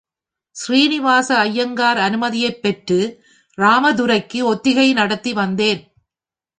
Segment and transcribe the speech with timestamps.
[0.55, 2.99] ஸ்ரீனிவாச ஐயங்கார் அனுமதியைப் பெற்று,
[3.57, 5.81] ராமதுரைக்கு ஒத்திகை நடத்தி வந்தேன்.